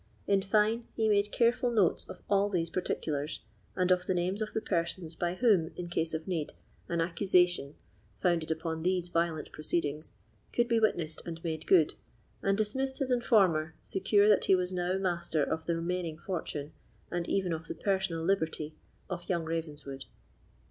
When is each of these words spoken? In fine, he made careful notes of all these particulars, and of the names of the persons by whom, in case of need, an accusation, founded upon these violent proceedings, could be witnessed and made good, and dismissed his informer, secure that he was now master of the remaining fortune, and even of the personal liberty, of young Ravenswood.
In 0.25 0.41
fine, 0.41 0.87
he 0.95 1.07
made 1.07 1.31
careful 1.31 1.69
notes 1.69 2.09
of 2.09 2.23
all 2.27 2.49
these 2.49 2.71
particulars, 2.71 3.41
and 3.75 3.91
of 3.91 4.07
the 4.07 4.15
names 4.15 4.41
of 4.41 4.51
the 4.51 4.59
persons 4.59 5.13
by 5.13 5.35
whom, 5.35 5.69
in 5.75 5.89
case 5.89 6.15
of 6.15 6.27
need, 6.27 6.53
an 6.89 6.99
accusation, 6.99 7.75
founded 8.17 8.49
upon 8.49 8.81
these 8.81 9.09
violent 9.09 9.51
proceedings, 9.51 10.13
could 10.53 10.67
be 10.67 10.79
witnessed 10.79 11.21
and 11.23 11.43
made 11.43 11.67
good, 11.67 11.93
and 12.41 12.57
dismissed 12.57 12.97
his 12.97 13.11
informer, 13.11 13.75
secure 13.83 14.27
that 14.27 14.45
he 14.45 14.55
was 14.55 14.73
now 14.73 14.97
master 14.97 15.43
of 15.43 15.67
the 15.67 15.75
remaining 15.75 16.17
fortune, 16.17 16.73
and 17.11 17.29
even 17.29 17.53
of 17.53 17.67
the 17.67 17.75
personal 17.75 18.23
liberty, 18.23 18.73
of 19.07 19.29
young 19.29 19.45
Ravenswood. 19.45 20.05